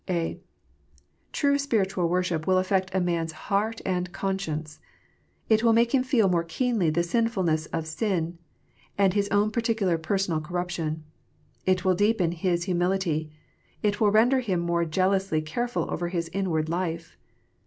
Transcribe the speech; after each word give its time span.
(a) 0.09 0.39
True 1.31 1.59
spiritual 1.59 2.09
worship 2.09 2.47
will 2.47 2.57
affect 2.57 2.89
a 2.95 2.99
man 2.99 3.25
s 3.25 3.33
heart 3.33 3.81
and 3.85 4.11
con 4.11 4.39
science. 4.39 4.79
It 5.47 5.61
will 5.61 5.73
make 5.73 5.93
him 5.93 6.01
feel 6.01 6.27
more 6.27 6.43
keenly 6.43 6.89
the 6.89 7.03
sinfulness 7.03 7.67
of 7.67 7.85
sin, 7.85 8.39
and 8.97 9.13
his 9.13 9.29
own 9.29 9.51
particular 9.51 9.99
personal 9.99 10.41
corruption. 10.41 11.03
It 11.67 11.85
will 11.85 11.93
deepen 11.93 12.31
his 12.31 12.63
humility. 12.63 13.31
It 13.83 14.01
will 14.01 14.09
render 14.09 14.39
him 14.39 14.59
more 14.59 14.85
jealously 14.85 15.39
careful 15.39 15.85
over 15.91 16.07
his 16.07 16.31
inward 16.33 16.67
life. 16.67 17.15